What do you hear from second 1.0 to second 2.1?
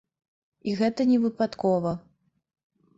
не выпадкова.